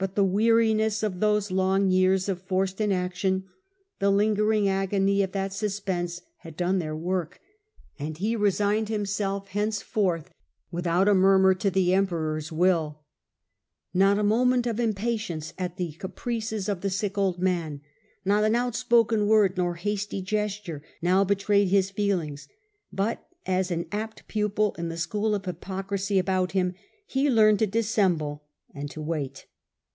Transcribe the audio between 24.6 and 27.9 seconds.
in the school of hypocrisy about him, he learned to